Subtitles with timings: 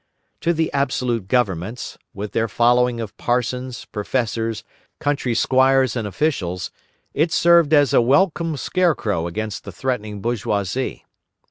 [0.39, 4.63] To the absolute governments, with their following of parsons, professors,
[4.99, 6.71] country squires and officials,
[7.13, 11.05] it served as a welcome scarecrow against the threatening bourgeoisie.